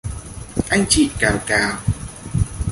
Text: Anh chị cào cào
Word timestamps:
Anh 0.71 0.85
chị 0.89 1.09
cào 1.19 1.37
cào 1.47 1.77